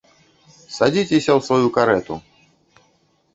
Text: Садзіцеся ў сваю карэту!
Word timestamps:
Садзіцеся 0.77 1.31
ў 1.33 1.39
сваю 1.49 1.67
карэту! 1.77 2.19